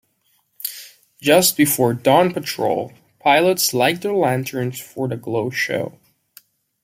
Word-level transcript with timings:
Just 1.21 1.55
before 1.55 1.93
Dawn 1.93 2.33
Patrol, 2.33 2.91
pilots 3.19 3.71
light 3.71 4.01
their 4.01 4.13
lanterns 4.15 4.79
for 4.81 5.07
the 5.07 5.15
Glow 5.15 5.51
Show. 5.51 5.99